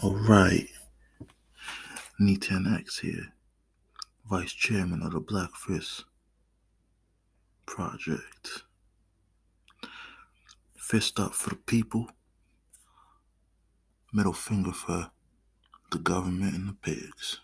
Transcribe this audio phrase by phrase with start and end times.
[0.00, 0.68] All right.
[2.20, 3.32] Netan X here,
[4.30, 6.04] Vice Chairman of the Black Fist
[7.66, 8.62] Project.
[10.76, 12.08] Fist up for the people,
[14.12, 15.10] middle finger for
[15.90, 17.40] the government and the pigs.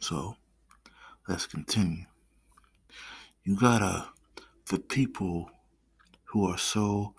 [0.00, 0.36] So,
[1.28, 2.06] let's continue.
[3.42, 4.08] You gotta,
[4.64, 5.50] for people
[6.24, 7.14] who are so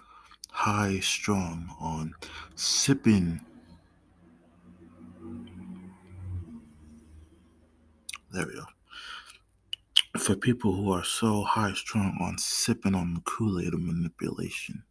[0.56, 2.16] high strung on
[2.56, 3.42] sipping
[8.32, 8.66] there we go.
[10.18, 14.84] For people who are so high strung on sipping on the kool-aid of manipulation.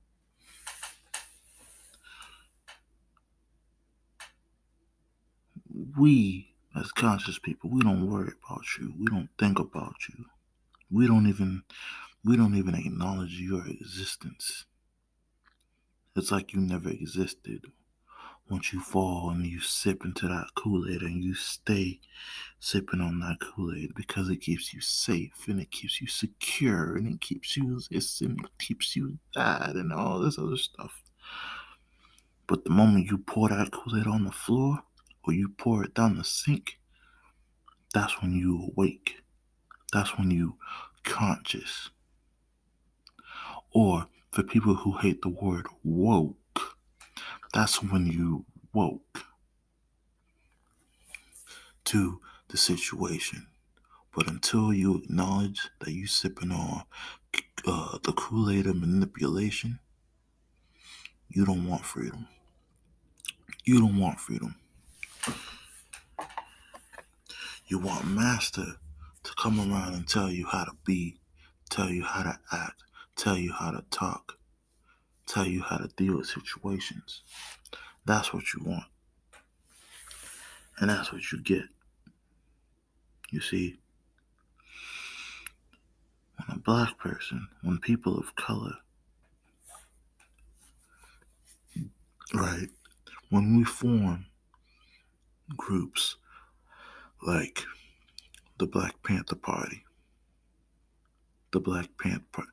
[5.98, 8.92] We as conscious people we don't worry about you.
[8.98, 10.26] We don't think about you.
[10.90, 11.62] We don't even
[12.24, 14.64] we don't even acknowledge your existence
[16.16, 17.66] it's like you never existed.
[18.48, 21.98] Once you fall and you sip into that Kool Aid and you stay
[22.60, 26.96] sipping on that Kool Aid because it keeps you safe and it keeps you secure
[26.96, 31.02] and it keeps you this and it keeps you that and all this other stuff.
[32.46, 34.82] But the moment you pour that Kool Aid on the floor
[35.26, 36.78] or you pour it down the sink,
[37.94, 39.22] that's when you awake.
[39.92, 40.58] That's when you
[41.02, 41.90] conscious.
[43.72, 46.76] Or for people who hate the word woke,
[47.52, 49.26] that's when you woke
[51.84, 53.46] to the situation.
[54.12, 56.82] But until you acknowledge that you sipping on
[57.64, 59.78] uh, the Kool-Aid of manipulation,
[61.28, 62.26] you don't want freedom.
[63.64, 64.56] You don't want freedom.
[67.68, 68.66] You want master
[69.22, 71.20] to come around and tell you how to be,
[71.70, 72.82] tell you how to act,
[73.16, 74.38] tell you how to talk,
[75.26, 77.22] tell you how to deal with situations.
[78.04, 78.84] That's what you want.
[80.78, 81.64] And that's what you get.
[83.30, 83.78] You see,
[86.36, 88.74] when a black person, when people of color,
[92.32, 92.68] right,
[93.30, 94.26] when we form
[95.56, 96.16] groups
[97.22, 97.64] like
[98.58, 99.84] the Black Panther Party,
[101.52, 102.44] the Black Panther,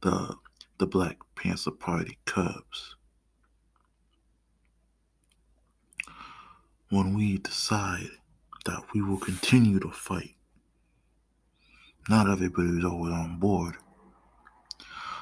[0.00, 0.36] the
[0.78, 2.96] the Black Panther Party Cubs.
[6.90, 8.10] When we decide
[8.64, 10.34] that we will continue to fight,
[12.08, 13.76] not everybody is always on board.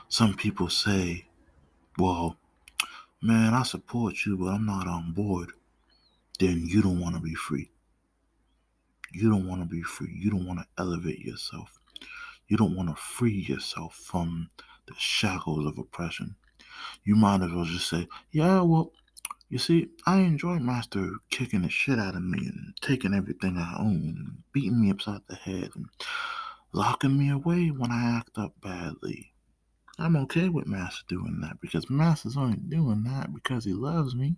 [0.09, 1.26] Some people say,
[1.98, 2.37] well,
[3.20, 5.50] man, I support you, but I'm not on board.
[6.38, 7.70] Then you don't want to be free.
[9.12, 10.12] You don't want to be free.
[10.14, 11.81] You don't want to elevate yourself.
[12.49, 14.51] You don't want to free yourself from
[14.87, 16.37] the shackles of oppression.
[17.05, 18.93] You might as well just say, yeah, well,
[19.49, 23.77] you see, I enjoy Master kicking the shit out of me and taking everything I
[23.79, 25.87] own, beating me upside the head, and
[26.73, 29.33] locking me away when I act up badly.
[29.99, 34.37] I'm okay with Master doing that because Master's only doing that because he loves me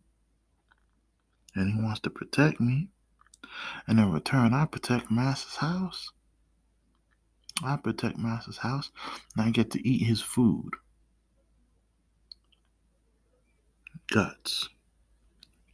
[1.55, 2.91] and he wants to protect me.
[3.87, 6.13] And in return, I protect Master's house.
[7.63, 8.91] I protect Master's house
[9.37, 10.71] and I get to eat his food.
[14.11, 14.69] Guts.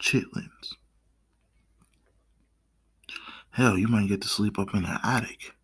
[0.00, 0.74] Chitlins.
[3.50, 5.54] Hell, you might get to sleep up in the attic.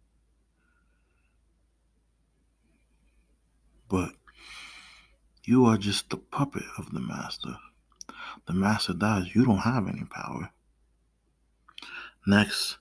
[3.89, 4.13] But
[5.45, 7.57] you are just the puppet of the master.
[8.47, 10.53] The master dies, you don't have any power.
[12.27, 12.79] Next,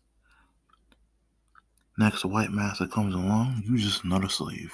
[2.00, 4.72] Next white master comes along, you just another slave.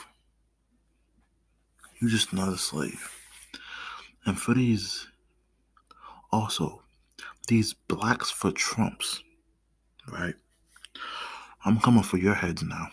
[2.00, 3.10] You just another slave.
[4.28, 5.08] And for these,
[6.32, 6.84] also,
[7.48, 9.24] these blacks for Trumps,
[10.08, 10.36] right?
[11.66, 12.90] I'm coming for your heads now.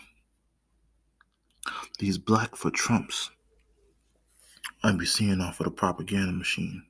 [1.99, 3.29] These black for Trumps,
[4.83, 6.83] I'd be seeing off of the propaganda machine,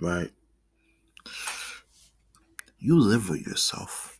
[0.00, 0.30] right?
[2.78, 4.11] You live with yourself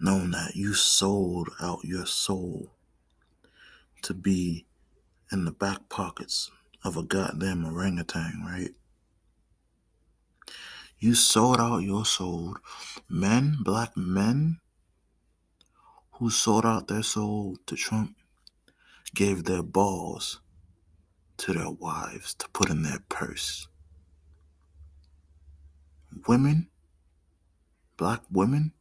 [0.00, 2.72] knowing that you sold out your soul
[4.02, 4.66] to be
[5.32, 6.50] in the back pockets
[6.84, 8.74] of a goddamn orangutan, right?
[10.98, 12.56] You sold out your soul.
[13.08, 14.60] Men, black men
[16.12, 18.16] who sold out their soul to Trump
[19.14, 20.40] gave their balls
[21.38, 23.68] to their wives to put in their purse.
[26.26, 26.68] Women,
[27.96, 28.72] black women,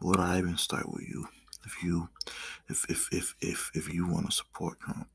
[0.00, 1.26] would I even start with you
[1.64, 2.08] if you
[2.68, 5.08] if if if if, if you want to support Trump?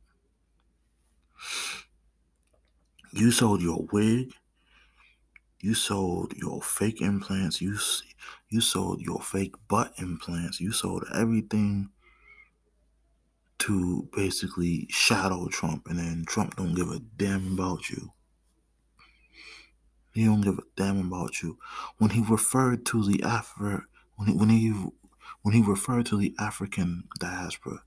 [3.12, 4.34] You sold your wig.
[5.60, 7.62] You sold your fake implants.
[7.62, 7.78] You
[8.50, 10.60] you sold your fake butt implants.
[10.60, 11.90] You sold everything
[13.60, 18.12] to basically shadow Trump, and then Trump don't give a damn about you.
[20.14, 21.58] He don't give a damn about you.
[21.98, 23.84] When he referred to the Afro,
[24.16, 24.74] when he, when he
[25.42, 27.84] when he referred to the African diaspora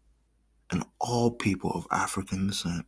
[0.71, 2.87] and all people of African descent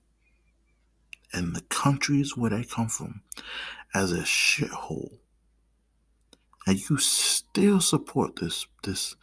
[1.33, 3.23] and the countries where they come from
[3.95, 5.19] as a shithole,
[6.67, 9.15] and you still support this this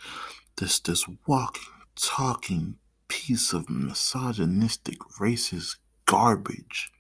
[0.58, 1.64] this this walking,
[1.96, 2.78] talking
[3.08, 6.92] piece of misogynistic, racist garbage.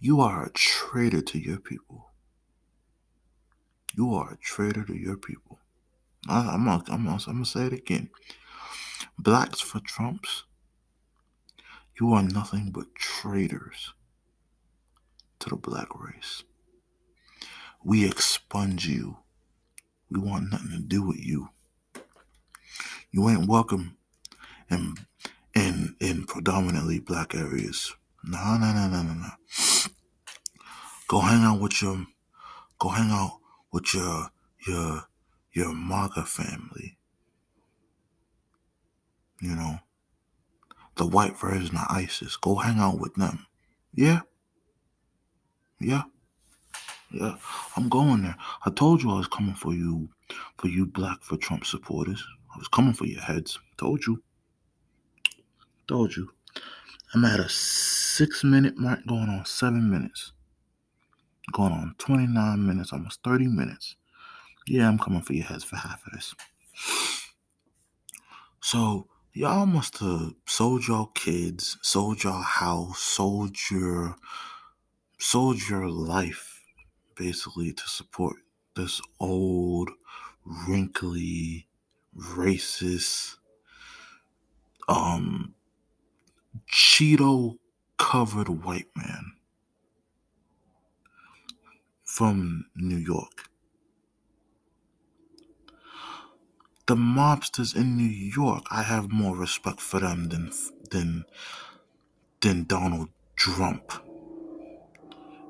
[0.00, 2.07] You are a traitor to your people.
[3.94, 5.58] You are a traitor to your people.
[6.28, 8.10] I, am gonna, I'm, I'm gonna say it again.
[9.18, 10.44] Blacks for Trumps,
[12.00, 13.92] you are nothing but traitors
[15.40, 16.44] to the black race.
[17.84, 19.18] We expunge you.
[20.10, 21.48] We want nothing to do with you.
[23.10, 23.96] You ain't welcome
[24.70, 24.94] in
[25.54, 27.94] in in predominantly black areas.
[28.24, 29.30] No, no, no, no, no, no.
[31.08, 32.06] Go hang out with your
[32.78, 33.37] go hang out
[33.72, 34.30] with your
[34.66, 35.04] your
[35.52, 36.98] your MAGA family.
[39.40, 39.78] You know,
[40.96, 42.36] the white version of ISIS.
[42.36, 43.46] Go hang out with them.
[43.94, 44.20] Yeah.
[45.80, 46.02] Yeah.
[47.10, 47.36] Yeah.
[47.76, 48.36] I'm going there.
[48.66, 50.08] I told you I was coming for you,
[50.56, 52.24] for you black for Trump supporters.
[52.54, 53.58] I was coming for your heads.
[53.78, 54.22] Told you.
[55.86, 56.30] Told you.
[57.14, 60.32] I'm at a six minute mark going on seven minutes.
[61.52, 63.96] Going on 29 minutes, almost 30 minutes.
[64.66, 66.34] Yeah, I'm coming for your heads for half of this.
[68.60, 74.16] So y'all must have sold your kids, sold your house, sold your
[75.18, 76.62] sold your life
[77.16, 78.36] basically to support
[78.76, 79.90] this old,
[80.44, 81.66] wrinkly,
[82.16, 83.36] racist,
[84.88, 85.54] um,
[86.70, 87.58] Cheeto
[87.98, 89.32] covered white man
[92.18, 93.48] from New York.
[96.88, 98.12] the mobsters in New
[98.42, 100.50] York, I have more respect for them than
[100.90, 101.24] than
[102.40, 103.92] than Donald Trump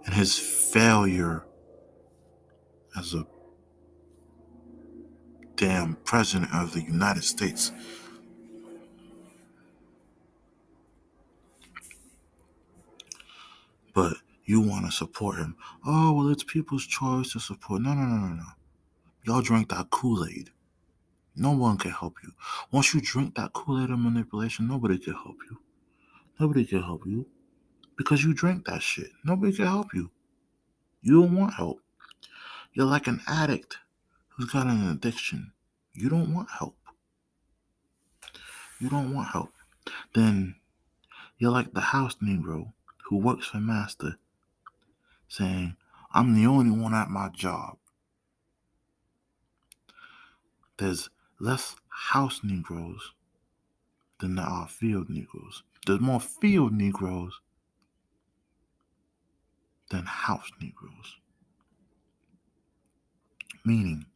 [0.04, 1.44] and his failure
[2.96, 3.24] as a
[5.54, 7.70] damn president of the United States.
[13.94, 14.16] But
[14.48, 15.54] you want to support him.
[15.86, 17.82] Oh, well, it's people's choice to support.
[17.82, 18.46] No, no, no, no, no.
[19.24, 20.48] Y'all drank that Kool Aid.
[21.36, 22.32] No one can help you.
[22.72, 25.58] Once you drink that Kool-Aid of manipulation, nobody can help you.
[26.40, 27.26] Nobody can help you.
[27.98, 29.10] Because you drink that shit.
[29.22, 30.10] Nobody can help you.
[31.02, 31.80] You don't want help.
[32.72, 33.76] You're like an addict
[34.30, 35.52] who's got an addiction.
[35.92, 36.76] You don't want help.
[38.80, 39.50] You don't want help.
[40.14, 40.54] Then
[41.36, 42.72] you're like the house Negro
[43.10, 44.16] who works for Master
[45.28, 45.76] saying,
[46.12, 47.78] I'm the only one at my job.
[50.78, 53.12] There's less house Negroes
[54.20, 55.62] than there are field Negroes.
[55.86, 57.40] There's more field Negroes
[59.90, 61.16] than house Negroes.
[63.64, 64.06] Meaning,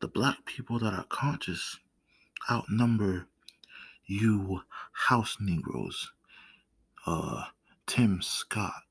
[0.00, 1.78] the black people that are conscious
[2.50, 3.26] outnumber
[4.06, 4.62] you
[4.92, 6.12] house Negroes.
[7.06, 7.44] Uh,
[7.86, 8.82] Tim Scott,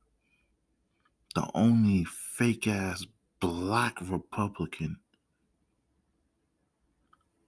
[1.36, 3.06] the only fake ass
[3.40, 4.98] black Republican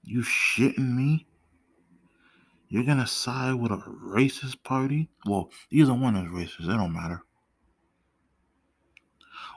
[0.08, 1.28] you shitting me?
[2.70, 5.10] You're gonna side with a racist party?
[5.26, 6.64] Well, either one is racist.
[6.64, 7.24] It don't matter.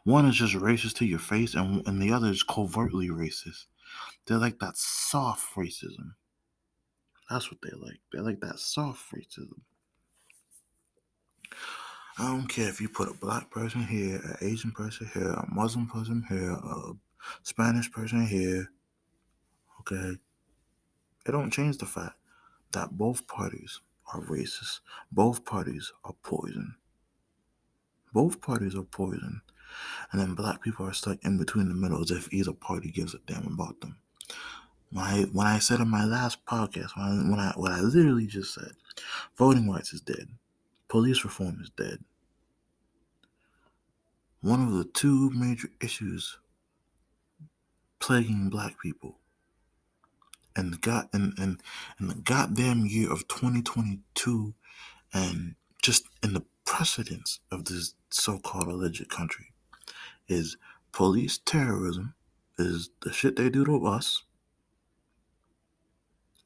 [0.05, 3.67] One is just racist to your face, and, and the other is covertly racist.
[4.27, 6.15] They're like that soft racism.
[7.29, 8.01] That's what they like.
[8.13, 9.61] They like that soft racism.
[12.19, 15.47] I don't care if you put a black person here, an Asian person here, a
[15.53, 16.93] Muslim person here, a
[17.43, 18.71] Spanish person here.
[19.81, 20.17] Okay.
[21.27, 22.17] It don't change the fact
[22.73, 23.81] that both parties
[24.13, 24.81] are racist.
[25.13, 26.75] Both parties are poison.
[28.13, 29.43] Both parties are poison.
[30.11, 33.15] And then black people are stuck in between the middle as if either party gives
[33.15, 33.99] a damn about them.
[34.93, 37.81] When I when I said in my last podcast, when I, when I what I
[37.81, 38.73] literally just said,
[39.37, 40.27] voting rights is dead.
[40.91, 42.01] Police reform is dead.
[44.41, 46.37] One of the two major issues
[48.01, 49.19] plaguing black people
[50.57, 51.63] and the god and, and,
[51.99, 54.53] and the goddamn year of 2022
[55.15, 59.53] and just in the precedents of this so-called alleged country
[60.29, 60.57] is
[60.93, 62.15] police terrorism
[62.59, 64.25] is the shit they do to us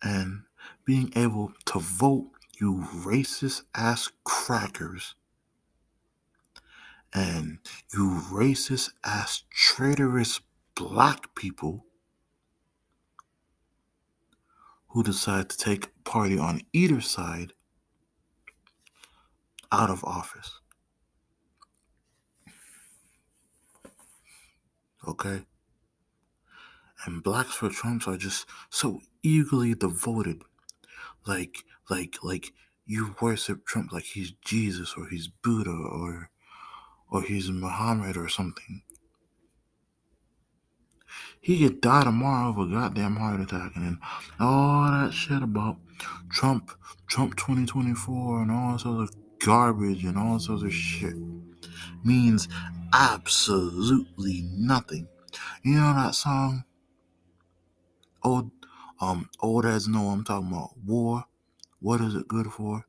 [0.02, 0.42] and
[0.84, 2.30] being able to vote
[2.60, 5.14] you racist ass crackers
[7.12, 7.58] and
[7.92, 10.40] you racist ass traitorous
[10.74, 11.86] black people
[14.88, 17.52] who decide to take party on either side
[19.72, 20.60] out of office.
[25.06, 25.42] Okay?
[27.06, 30.42] And blacks for Trumps are just so eagerly devoted.
[31.26, 32.52] Like, like, like
[32.86, 36.30] you worship Trump like he's Jesus or he's Buddha or
[37.10, 38.82] or he's Muhammad or something.
[41.40, 43.98] He could die tomorrow of a goddamn heart attack and then
[44.40, 45.76] all that shit about
[46.30, 46.72] Trump,
[47.06, 49.06] Trump 2024 and all this other
[49.38, 51.14] garbage and all this other shit
[52.02, 52.48] means
[52.92, 55.06] absolutely nothing.
[55.62, 56.64] You know that song?
[58.22, 58.50] Old
[59.00, 61.24] um old as know I'm talking about war.
[61.84, 62.86] What is it good for?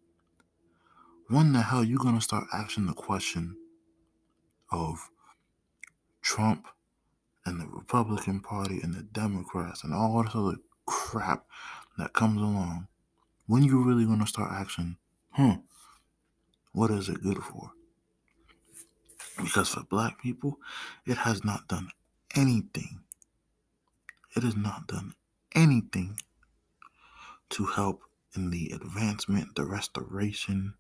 [1.27, 3.57] When the hell you gonna start asking the question
[4.71, 5.09] of
[6.21, 6.67] Trump
[7.45, 11.43] and the Republican Party and the Democrats and all this other crap
[11.97, 12.87] that comes along?
[13.47, 14.95] When you really gonna start asking,
[15.31, 15.55] hmm,
[16.71, 17.71] what is it good for?
[19.35, 20.57] Because for black people,
[21.05, 21.89] it has not done
[22.33, 23.01] anything.
[24.37, 25.15] It has not done
[25.53, 26.17] anything
[27.49, 27.99] to help
[28.36, 30.74] in the advancement, the restoration,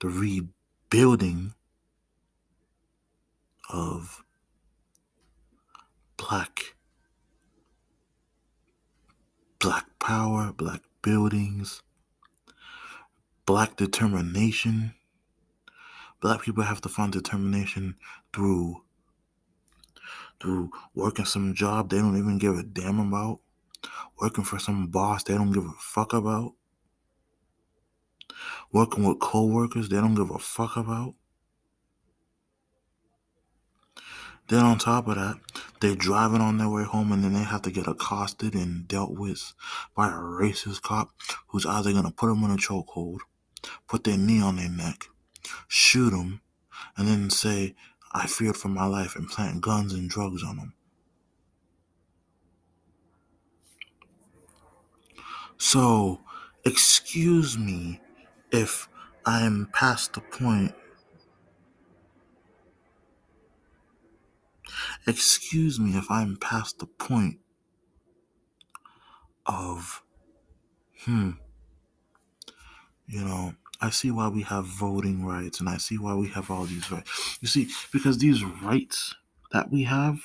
[0.00, 1.54] the rebuilding
[3.70, 4.22] of
[6.16, 6.74] black
[9.58, 11.82] black power, black buildings,
[13.46, 14.94] black determination.
[16.20, 17.96] Black people have to find determination
[18.32, 18.82] through
[20.40, 23.40] through working some job they don't even give a damn about,
[24.20, 26.52] working for some boss they don't give a fuck about,
[28.72, 31.14] working with co-workers they don't give a fuck about.
[34.48, 35.36] Then on top of that,
[35.80, 39.12] they're driving on their way home and then they have to get accosted and dealt
[39.12, 39.54] with
[39.94, 41.12] by a racist cop
[41.48, 43.20] who's either gonna put them in a chokehold,
[43.88, 45.06] put their knee on their neck,
[45.66, 46.42] shoot them,
[46.96, 47.74] and then say,
[48.12, 50.73] I feared for my life and plant guns and drugs on them.
[55.64, 56.20] So,
[56.66, 57.98] excuse me
[58.52, 58.86] if
[59.24, 60.74] I'm past the point.
[65.06, 67.38] Excuse me if I'm past the point
[69.46, 70.02] of,
[71.06, 71.30] hmm,
[73.06, 76.50] you know, I see why we have voting rights and I see why we have
[76.50, 77.38] all these rights.
[77.40, 79.14] You see, because these rights
[79.50, 80.20] that we have,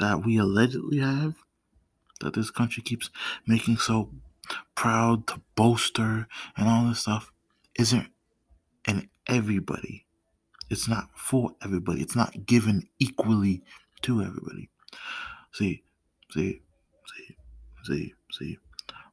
[0.00, 1.36] that we allegedly have,
[2.18, 3.10] that this country keeps
[3.46, 4.10] making so
[4.74, 7.32] proud to bolster and all this stuff,
[7.78, 8.08] isn't
[8.86, 10.06] in everybody.
[10.70, 12.00] It's not for everybody.
[12.00, 13.62] It's not given equally
[14.02, 14.68] to everybody.
[15.52, 15.82] See,
[16.32, 16.62] see,
[17.06, 17.36] see,
[17.84, 18.58] see, see.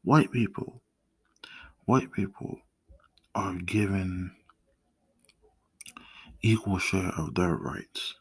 [0.03, 0.81] White people,
[1.85, 2.59] white people
[3.35, 4.31] are given
[6.41, 8.15] equal share of their rights.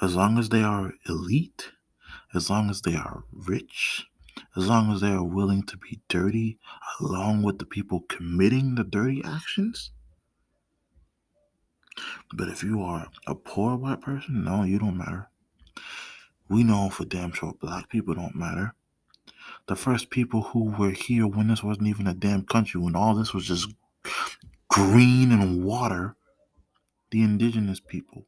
[0.00, 1.72] As long as they are elite,
[2.34, 4.06] as long as they are rich,
[4.58, 6.58] as long as they are willing to be dirty
[7.00, 9.92] along with the people committing the dirty actions.
[12.34, 15.28] But if you are a poor white person, no, you don't matter.
[16.48, 18.74] We know for damn sure black people don't matter.
[19.68, 23.14] The first people who were here when this wasn't even a damn country, when all
[23.14, 23.68] this was just
[24.68, 26.16] green and water,
[27.12, 28.26] the indigenous people.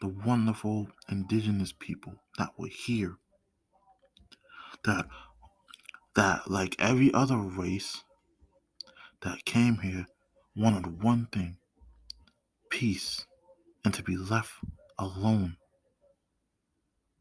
[0.00, 3.16] The wonderful indigenous people that were here.
[4.84, 5.06] That
[6.14, 8.02] that like every other race
[9.22, 10.06] that came here
[10.56, 11.56] wanted one thing
[12.70, 13.26] peace
[13.84, 14.52] and to be left
[14.98, 15.56] alone.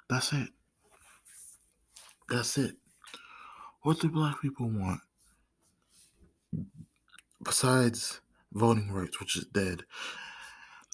[0.10, 0.50] That's it.
[2.30, 2.76] That's it.
[3.84, 5.02] What do black people want?
[7.44, 8.22] Besides
[8.54, 9.84] voting rights, which is dead,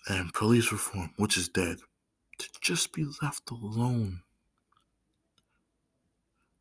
[0.07, 1.77] and police reform, which is dead,
[2.37, 4.21] to just be left alone.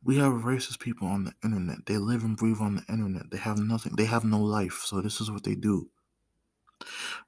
[0.03, 1.85] We have racist people on the internet.
[1.85, 3.31] They live and breathe on the internet.
[3.31, 3.95] They have nothing.
[3.95, 4.83] They have no life.
[4.85, 5.89] So this is what they do.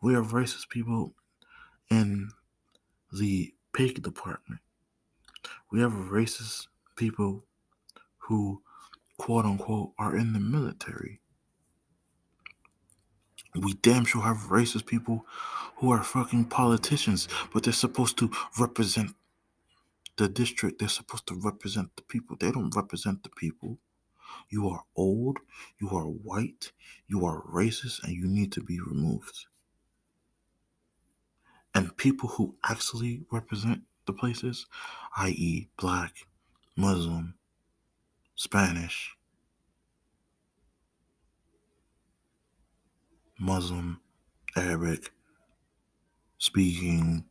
[0.01, 1.15] We have racist people
[1.89, 2.29] in
[3.11, 4.61] the pig department.
[5.71, 7.45] We have racist people
[8.17, 8.61] who,
[9.17, 11.21] quote unquote, are in the military.
[13.59, 15.25] We damn sure have racist people
[15.77, 19.15] who are fucking politicians, but they're supposed to represent
[20.17, 20.79] the district.
[20.79, 22.35] They're supposed to represent the people.
[22.39, 23.79] They don't represent the people.
[24.49, 25.39] You are old,
[25.79, 26.71] you are white,
[27.07, 29.45] you are racist, and you need to be removed.
[31.73, 34.65] And people who actually represent the places,
[35.17, 36.27] i.e., black,
[36.75, 37.35] Muslim,
[38.35, 39.16] Spanish,
[43.39, 44.01] Muslim,
[44.55, 45.11] Arabic
[46.37, 47.25] speaking,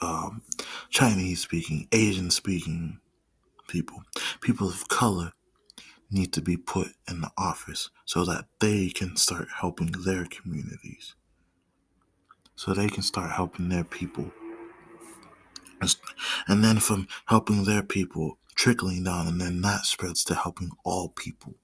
[0.00, 0.42] um,
[0.90, 3.00] Chinese speaking, Asian speaking
[3.68, 4.02] people,
[4.40, 5.32] people of color
[6.10, 11.14] need to be put in the office so that they can start helping their communities.
[12.54, 14.32] So they can start helping their people.
[16.48, 21.10] And then from helping their people, trickling down, and then that spreads to helping all
[21.10, 21.54] people.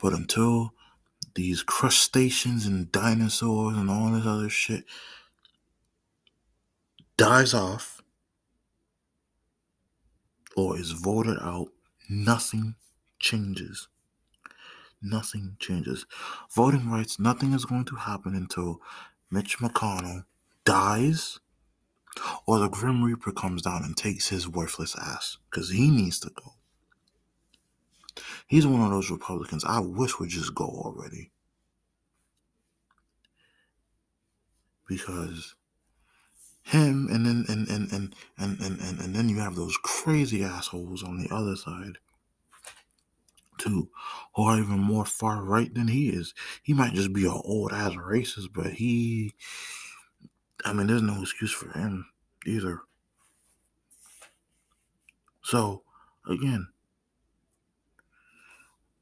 [0.00, 0.72] But until
[1.36, 4.84] these crustaceans and dinosaurs and all this other shit
[7.16, 8.02] dies off
[10.56, 11.68] or is voted out,
[12.08, 12.74] nothing
[13.20, 13.88] changes.
[15.02, 16.06] Nothing changes.
[16.54, 18.80] Voting rights, nothing is going to happen until
[19.30, 20.24] Mitch McConnell
[20.64, 21.38] dies
[22.46, 26.30] or the Grim Reaper comes down and takes his worthless ass because he needs to
[26.30, 26.55] go.
[28.46, 31.32] He's one of those Republicans I wish would just go already.
[34.88, 35.54] Because
[36.62, 40.44] him and then and and and and and, and, and then you have those crazy
[40.44, 41.98] assholes on the other side
[43.58, 43.88] too,
[44.34, 46.34] who are even more far right than he is.
[46.62, 49.34] He might just be an old ass racist, but he
[50.64, 52.06] I mean there's no excuse for him
[52.44, 52.80] either.
[55.42, 55.82] So
[56.28, 56.68] again,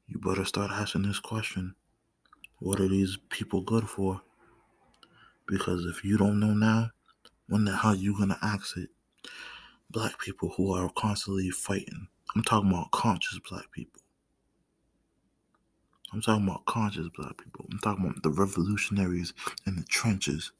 [0.07, 1.75] you better start asking this question.
[2.59, 4.21] What are these people good for?
[5.47, 6.91] Because if you don't know now,
[7.47, 8.89] when the hell you gonna ask it?
[9.89, 12.07] Black people who are constantly fighting.
[12.35, 14.01] I'm talking about conscious black people.
[16.13, 17.65] I'm talking about conscious black people.
[17.71, 19.33] I'm talking about the revolutionaries
[19.65, 20.51] in the trenches.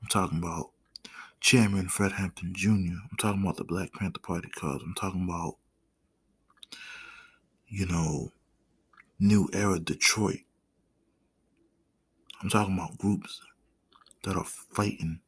[0.00, 0.70] I'm talking about
[1.40, 2.68] Chairman Fred Hampton Jr.
[3.10, 5.56] I'm talking about the Black Panther Party cause I'm talking about,
[7.68, 8.32] you know,
[9.20, 10.40] New Era Detroit.
[12.42, 13.40] I'm talking about groups
[14.24, 15.20] that are fighting,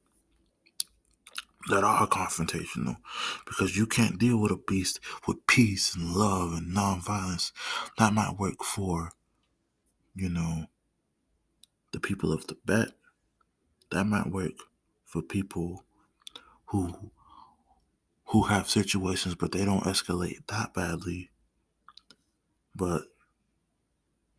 [1.68, 2.96] that are confrontational,
[3.46, 7.52] because you can't deal with a beast with peace and love and nonviolence.
[7.98, 9.10] That might work for
[10.14, 10.66] you know,
[11.92, 12.88] the people of Tibet.
[13.90, 14.52] That might work
[15.04, 15.84] for people
[16.66, 17.10] who
[18.26, 21.30] who have situations but they don't escalate that badly.
[22.74, 23.02] But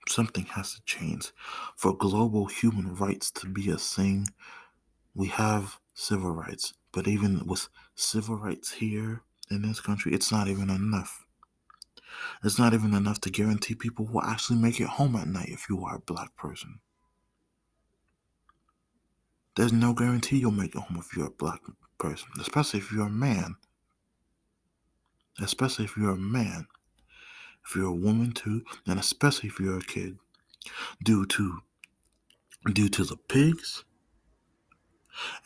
[0.07, 1.31] something has to change.
[1.75, 4.27] For global human rights to be a thing,
[5.13, 6.73] we have civil rights.
[6.91, 11.25] But even with civil rights here in this country, it's not even enough.
[12.43, 15.69] It's not even enough to guarantee people will actually make it home at night if
[15.69, 16.79] you are a black person.
[19.55, 21.61] There's no guarantee you'll make it home if you're a black
[21.97, 23.55] person, especially if you're a man.
[25.39, 26.67] Especially if you're a man.
[27.65, 30.17] If you're a woman too, and especially if you're a kid.
[31.03, 31.59] Due to
[32.71, 33.83] due to the pigs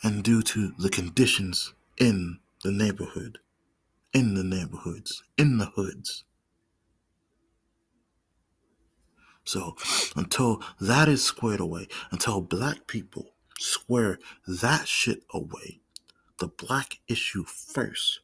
[0.02, 3.38] and due to the conditions in the neighborhood.
[4.12, 5.22] In the neighborhoods.
[5.36, 6.24] In the hoods.
[9.44, 9.76] So
[10.14, 15.80] until that is squared away, until black people square that shit away,
[16.38, 18.20] the black issue first.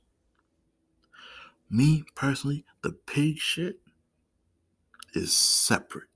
[1.70, 3.80] Me personally, the pig shit
[5.14, 6.08] is separate.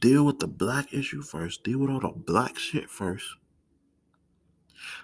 [0.00, 1.62] Deal with the black issue first.
[1.62, 3.26] Deal with all the black shit first.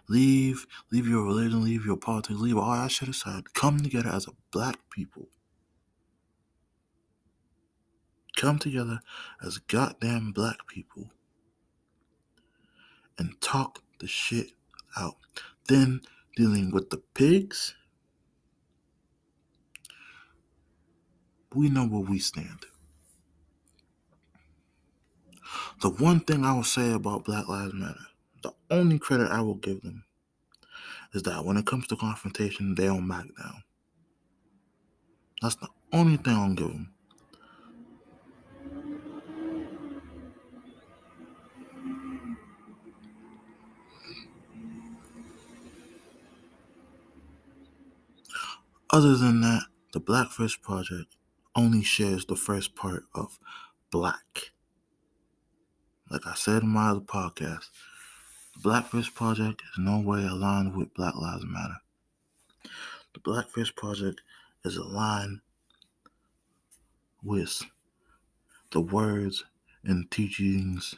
[0.08, 3.54] Leave, leave your religion, leave your politics, leave all that shit aside.
[3.54, 5.28] Come together as a black people
[8.38, 9.00] come together
[9.44, 11.10] as goddamn black people
[13.18, 14.52] and talk the shit
[14.96, 15.16] out.
[15.66, 16.02] Then
[16.36, 17.74] dealing with the pigs,
[21.54, 22.66] we know where we stand.
[25.80, 28.06] The one thing I will say about Black Lives Matter,
[28.42, 30.04] the only credit I will give them,
[31.12, 33.62] is that when it comes to confrontation, they don't back down.
[35.40, 36.92] That's the only thing I'll give them.
[48.90, 51.17] Other than that, the Black Fist Project
[51.58, 53.36] only shares the first part of
[53.90, 54.52] black.
[56.08, 57.68] like I said in my other podcast,
[58.54, 61.78] the Black Fist Project is no way aligned with Black Lives Matter.
[63.12, 64.20] The Black Fist Project
[64.64, 65.40] is aligned
[67.24, 67.60] with
[68.70, 69.44] the words
[69.82, 70.94] and teachings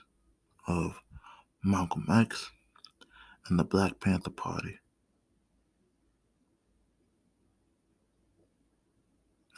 [0.68, 1.00] of
[1.64, 2.50] Malcolm X
[3.48, 4.78] and the Black Panther Party.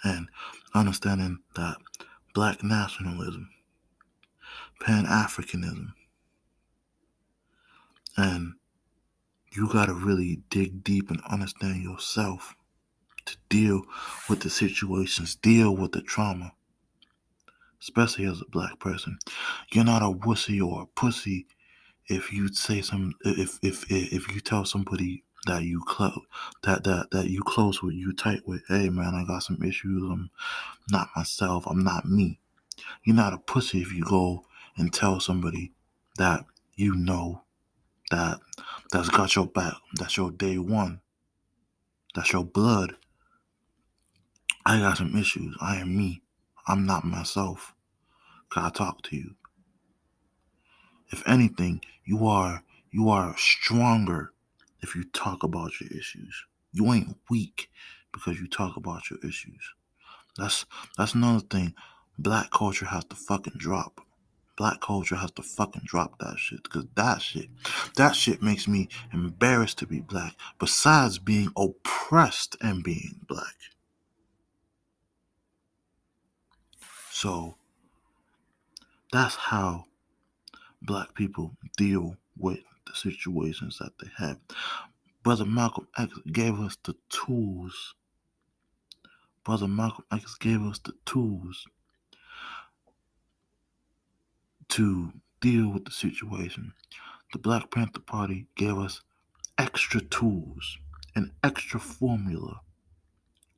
[0.05, 0.29] And
[0.75, 1.77] understanding that
[2.35, 3.51] black nationalism,
[4.81, 5.93] Pan Africanism,
[8.17, 8.55] and
[9.55, 12.55] you got to really dig deep and understand yourself
[13.27, 13.83] to deal
[14.29, 16.53] with the situations, deal with the trauma,
[17.81, 19.19] especially as a black person.
[19.73, 21.47] You're not a wussy or a pussy
[22.09, 26.19] if you say some if if if you tell somebody that you close
[26.63, 30.03] that that that you close with you tight with hey man i got some issues.
[30.11, 30.31] I'm
[30.91, 31.65] not myself.
[31.67, 32.39] I'm not me.
[33.05, 34.45] You're not a pussy if you go
[34.77, 35.73] and tell somebody
[36.19, 37.43] that you know
[38.11, 38.41] that
[38.91, 41.01] that's got your back that's your day one
[42.15, 42.95] that's your blood.
[44.67, 45.57] I got some issues.
[45.61, 46.23] I am me.
[46.69, 47.75] I'm not myself.
[48.51, 49.35] Can i talk to you?
[51.11, 54.32] If anything you are you are stronger
[54.83, 56.45] if you talk about your issues.
[56.73, 57.71] You ain't weak
[58.13, 59.75] because you talk about your issues.
[60.37, 60.67] That's
[60.97, 61.75] that's another thing.
[62.19, 64.01] Black culture has to fucking drop.
[64.57, 66.69] Black culture has to fucking drop that shit.
[66.69, 67.49] Cause that shit,
[67.97, 70.37] that shit makes me embarrassed to be black.
[70.59, 73.57] Besides being oppressed and being black.
[77.11, 77.57] So
[79.11, 79.85] that's how
[80.83, 82.61] black people deal with
[82.93, 84.39] the situations that they have.
[85.23, 87.95] Brother Malcolm X gave us the tools.
[89.45, 91.67] Brother Malcolm X gave us the tools
[94.69, 96.73] to deal with the situation.
[97.33, 99.01] The Black Panther Party gave us
[99.59, 100.79] extra tools,
[101.15, 102.61] an extra formula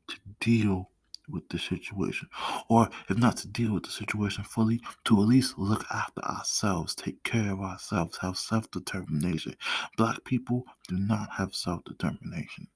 [0.09, 0.91] to deal
[1.29, 2.29] with the situation.
[2.69, 6.95] Or if not to deal with the situation fully, to at least look after ourselves,
[6.95, 9.57] take care of ourselves, have self determination.
[9.97, 12.69] Black people do not have self determination.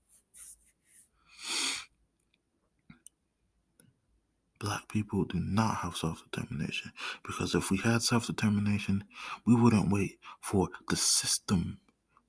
[4.59, 6.93] Black people do not have self determination
[7.25, 9.05] because if we had self determination,
[9.47, 11.79] we wouldn't wait for the system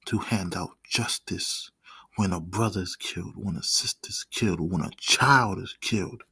[0.06, 1.72] to hand out justice
[2.20, 6.24] when a brother is killed, when a sister is killed, when a child is killed.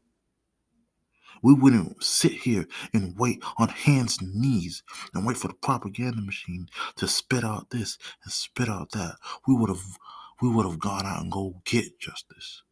[1.41, 6.21] We wouldn't sit here and wait on hands and knees and wait for the propaganda
[6.21, 9.15] machine to spit out this and spit out that.
[9.47, 9.97] We would have
[10.41, 12.63] we would have gone out and go get justice.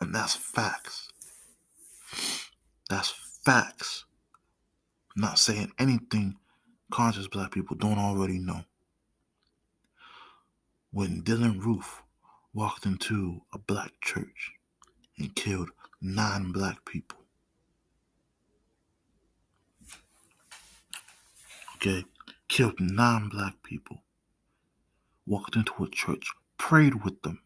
[0.00, 1.08] And that's facts.
[2.90, 4.06] That's facts.
[5.14, 6.34] I'm not saying anything
[6.90, 8.64] conscious black people don't already know
[10.90, 12.02] when Dylann Roof
[12.54, 14.52] walked into a black church
[15.18, 15.70] and killed
[16.00, 17.18] nine black people.
[21.76, 22.04] Okay,
[22.48, 24.02] killed nine black people.
[25.26, 27.40] Walked into a church, prayed with them,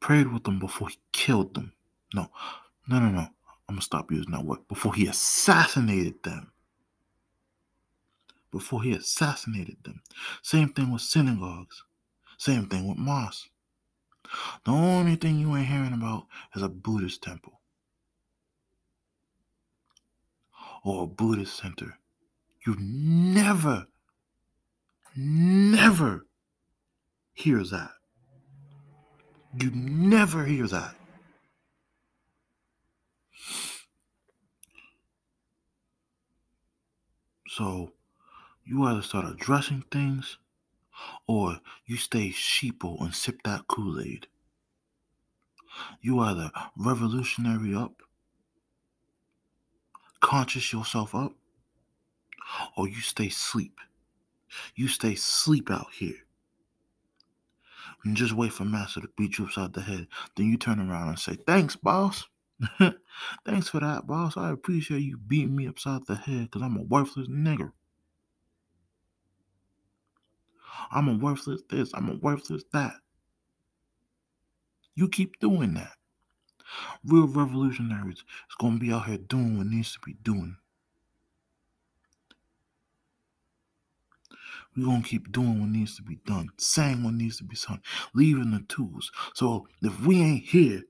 [0.00, 1.72] prayed with them before he killed them.
[2.14, 2.30] No,
[2.88, 3.28] no, no, no.
[3.68, 4.66] I'm gonna stop using that word.
[4.68, 6.52] Before he assassinated them
[8.50, 10.02] before he assassinated them.
[10.42, 11.84] Same thing with synagogues.
[12.38, 13.50] Same thing with mosques.
[14.64, 17.60] The only thing you ain't hearing about is a Buddhist temple
[20.84, 21.98] or a Buddhist center.
[22.66, 23.86] You never,
[25.16, 26.26] never
[27.32, 27.90] hear that.
[29.60, 30.94] You never hear that.
[37.48, 37.92] So
[38.64, 40.36] you either start addressing things
[41.26, 44.26] or you stay sheeple and sip that Kool Aid.
[46.00, 48.02] You either revolutionary up,
[50.20, 51.32] conscious yourself up,
[52.76, 53.78] or you stay sleep.
[54.74, 56.16] You stay sleep out here.
[58.04, 60.06] And just wait for Master to beat you upside the head.
[60.36, 62.24] Then you turn around and say, Thanks, boss.
[63.44, 64.36] Thanks for that, boss.
[64.36, 67.72] I appreciate you beating me upside the head because I'm a worthless nigger.
[70.90, 72.94] I'm a worthless this, I'm a worthless that.
[74.94, 75.92] You keep doing that.
[77.04, 80.56] Real revolutionaries is going to be out here doing what needs to be doing.
[84.76, 87.56] We're going to keep doing what needs to be done, saying what needs to be
[87.56, 87.80] said,
[88.14, 89.10] leaving the tools.
[89.34, 90.82] So if we ain't here,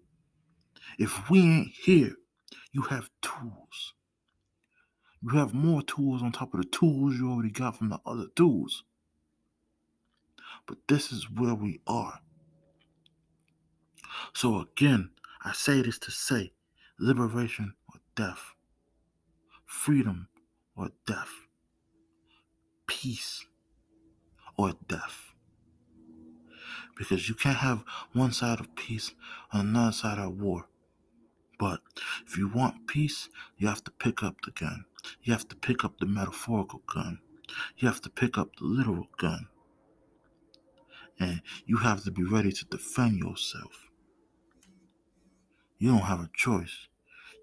[0.98, 2.12] if we ain't here,
[2.72, 3.94] you have tools.
[5.22, 8.26] You have more tools on top of the tools you already got from the other
[8.36, 8.84] tools.
[10.68, 12.20] But this is where we are.
[14.34, 15.10] So again,
[15.42, 16.52] I say this to say
[17.00, 18.54] liberation or death,
[19.64, 20.28] freedom
[20.76, 21.30] or death,
[22.86, 23.46] peace
[24.58, 25.32] or death.
[26.96, 29.12] Because you can't have one side of peace
[29.52, 30.66] and another side of war.
[31.58, 31.80] But
[32.26, 34.84] if you want peace, you have to pick up the gun.
[35.22, 37.20] You have to pick up the metaphorical gun.
[37.78, 39.48] You have to pick up the literal gun.
[41.20, 43.88] And you have to be ready to defend yourself.
[45.78, 46.88] You don't have a choice.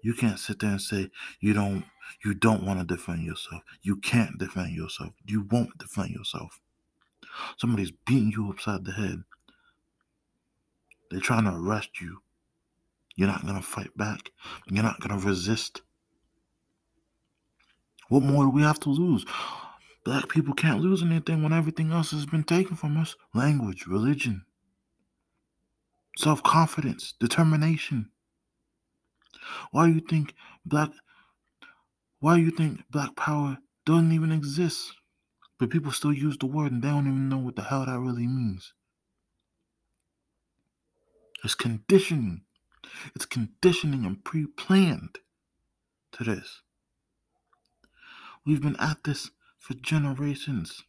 [0.02, 1.10] You can't sit there and say
[1.40, 1.84] you don't
[2.24, 3.62] you don't want to defend yourself.
[3.82, 5.12] You can't defend yourself.
[5.26, 6.60] You won't defend yourself.
[7.58, 9.24] Somebody's beating you upside the head.
[11.10, 12.18] They're trying to arrest you.
[13.16, 14.30] You're not going to fight back.
[14.68, 15.82] You're not going to resist.
[18.08, 19.24] What more do we have to lose?
[20.06, 24.44] Black people can't lose anything when everything else has been taken from us language, religion,
[26.16, 28.08] self confidence, determination.
[29.72, 30.32] Why do you think
[30.64, 30.90] black
[32.20, 34.92] why do you think black power doesn't even exist?
[35.58, 37.98] But people still use the word and they don't even know what the hell that
[37.98, 38.74] really means.
[41.42, 42.42] It's conditioning.
[43.16, 45.18] It's conditioning and pre planned
[46.12, 46.62] to this.
[48.44, 49.32] We've been at this
[49.66, 50.84] for generations.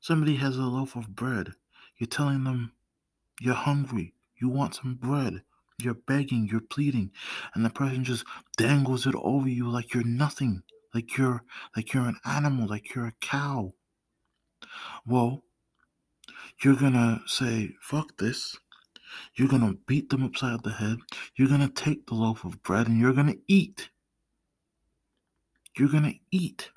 [0.00, 1.52] Somebody has a loaf of bread.
[1.96, 2.72] You're telling them
[3.40, 4.14] you're hungry.
[4.36, 5.42] You want some bread.
[5.78, 7.12] You're begging, you're pleading,
[7.54, 8.24] and the person just
[8.56, 11.42] dangles it over you like you're nothing, like you're
[11.76, 13.72] like you're an animal, like you're a cow.
[15.06, 15.42] Well,
[16.62, 18.56] you're gonna say, fuck this.
[19.36, 20.98] You're to beat them upside the head.
[21.36, 23.90] You're to take the loaf of bread and you're to eat.
[25.76, 26.70] You're to eat.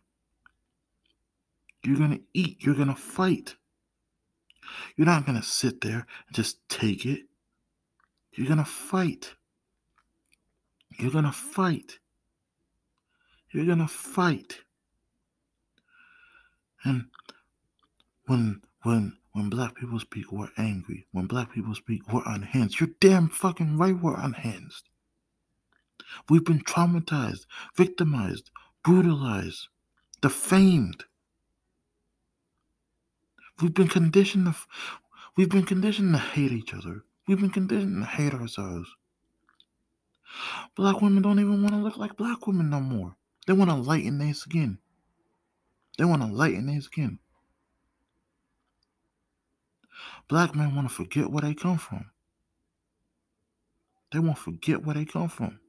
[1.88, 2.58] You're going to eat.
[2.60, 3.56] You're going to fight.
[4.98, 7.22] You're not going to sit there and just take it.
[8.34, 9.34] You're going to fight.
[11.00, 12.00] You're going to fight.
[13.54, 14.58] You're going to fight.
[16.84, 17.06] And
[18.26, 21.08] when when when black people speak, we're angry.
[21.14, 22.82] When black people speak, we're unhinged.
[22.82, 24.90] You're damn fucking right, we're unhinged.
[26.30, 27.46] We've been traumatized,
[27.78, 28.52] victimized,
[28.84, 29.70] brutalized,
[30.22, 31.06] defamed.
[33.62, 34.56] We've been conditioned to,
[35.36, 37.04] we've been conditioned to hate each other.
[37.28, 38.90] We've been conditioned to hate ourselves.
[40.76, 43.16] Black women don't even want to look like black women no more.
[43.48, 44.78] They want to lighten their skin.
[45.98, 47.20] They want to lighten their skin.
[50.28, 52.12] Black men want to forget where they come from.
[54.12, 55.60] They won't forget where they come from.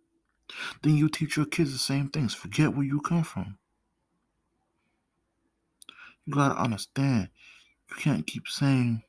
[0.83, 2.35] Then you teach your kids the same things.
[2.35, 3.59] Forget where you come from.
[6.27, 7.31] You gotta understand,
[7.91, 9.03] you can't keep saying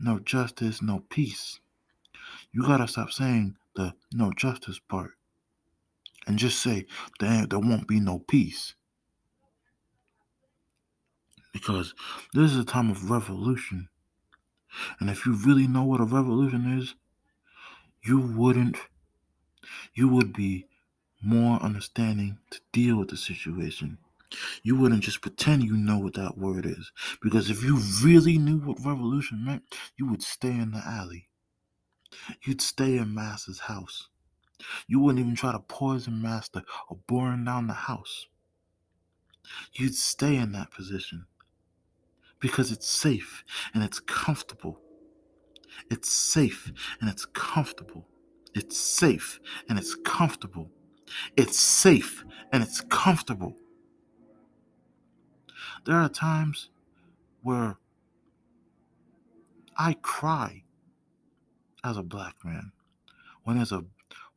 [0.00, 1.60] no justice, no peace.
[2.52, 5.12] You gotta stop saying the no justice part
[6.26, 6.86] and just say
[7.20, 8.74] there, there won't be no peace.
[11.52, 11.94] Because
[12.32, 13.88] this is a time of revolution.
[15.00, 16.94] And if you really know what a revolution is,
[18.04, 18.78] you wouldn't,
[19.94, 20.66] you would be
[21.22, 23.98] more understanding to deal with the situation.
[24.62, 26.92] You wouldn't just pretend you know what that word is.
[27.20, 29.62] Because if you really knew what revolution meant,
[29.96, 31.28] you would stay in the alley.
[32.44, 34.08] You'd stay in Master's house.
[34.86, 38.26] You wouldn't even try to poison Master or burn down the house.
[39.72, 41.26] You'd stay in that position
[42.40, 44.80] because it's safe and it's comfortable.
[45.90, 48.06] It's safe and it's comfortable.
[48.54, 50.70] It's safe and it's comfortable.
[51.36, 53.56] It's safe and it's comfortable.
[55.84, 56.70] There are times
[57.42, 57.78] where
[59.76, 60.64] I cry
[61.84, 62.72] as a black man
[63.44, 63.84] when there's a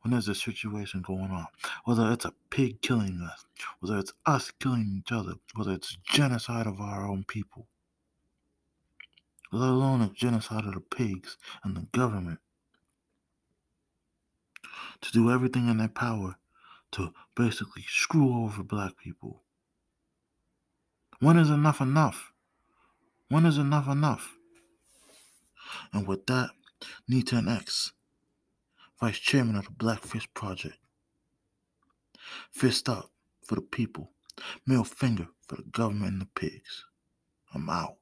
[0.02, 1.46] when there's a situation going on,
[1.84, 3.44] whether it's a pig killing us,
[3.80, 7.66] whether it's us killing each other, whether it's genocide of our own people
[9.52, 12.40] let alone a genocide of the pigs and the government,
[15.00, 16.36] to do everything in their power
[16.92, 19.42] to basically screw over black people.
[21.20, 22.32] When is enough enough?
[23.28, 24.34] When is enough enough?
[25.92, 26.50] And with that,
[27.10, 27.92] Netan X,
[29.00, 30.76] Vice Chairman of the Black Fist Project.
[32.50, 33.10] Fist up
[33.42, 34.10] for the people,
[34.66, 36.84] middle finger for the government and the pigs.
[37.54, 37.96] I'm out.